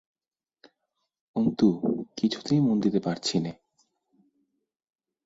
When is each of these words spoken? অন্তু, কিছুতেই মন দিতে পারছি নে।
অন্তু, 1.35 1.67
কিছুতেই 2.17 2.59
মন 2.59 2.79
দিতে 2.79 2.99
পারছি 2.99 3.39
নে। 3.39 3.51